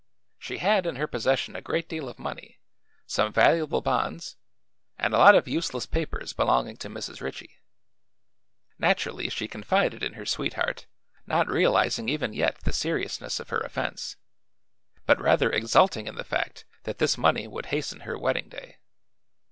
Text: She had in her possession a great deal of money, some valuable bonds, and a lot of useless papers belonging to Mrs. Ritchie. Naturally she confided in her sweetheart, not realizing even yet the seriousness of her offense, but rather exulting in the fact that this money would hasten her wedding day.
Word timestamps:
She 0.39 0.57
had 0.57 0.87
in 0.87 0.95
her 0.95 1.05
possession 1.05 1.55
a 1.55 1.61
great 1.61 1.87
deal 1.87 2.09
of 2.09 2.17
money, 2.17 2.57
some 3.05 3.31
valuable 3.31 3.81
bonds, 3.81 4.35
and 4.97 5.13
a 5.13 5.19
lot 5.19 5.35
of 5.35 5.47
useless 5.47 5.85
papers 5.85 6.33
belonging 6.33 6.77
to 6.77 6.89
Mrs. 6.89 7.21
Ritchie. 7.21 7.59
Naturally 8.79 9.29
she 9.29 9.47
confided 9.47 10.01
in 10.01 10.13
her 10.13 10.25
sweetheart, 10.25 10.87
not 11.27 11.47
realizing 11.47 12.09
even 12.09 12.33
yet 12.33 12.63
the 12.63 12.73
seriousness 12.73 13.39
of 13.39 13.49
her 13.49 13.59
offense, 13.59 14.15
but 15.05 15.21
rather 15.21 15.51
exulting 15.51 16.07
in 16.07 16.15
the 16.15 16.23
fact 16.23 16.65
that 16.85 16.97
this 16.97 17.15
money 17.15 17.45
would 17.47 17.67
hasten 17.67 17.99
her 17.99 18.17
wedding 18.17 18.49
day. 18.49 18.77